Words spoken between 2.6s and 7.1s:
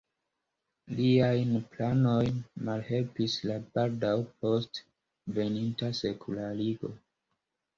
malhelpis la baldaŭ posta veninta sekularigo.